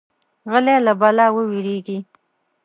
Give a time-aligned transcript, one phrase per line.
[0.51, 1.99] غلی، له بلا ووېریږي.